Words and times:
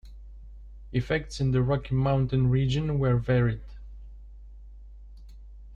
Effects 0.91 1.39
in 1.39 1.51
the 1.51 1.61
Rocky 1.61 1.93
Mountain 1.93 2.49
region 2.49 2.97
were 2.97 3.17
varied. 3.17 3.61